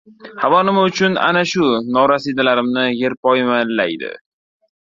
[0.43, 1.65] Havo nima uchun ana shu
[1.97, 4.11] norasidalarimni yerpoymollaydi?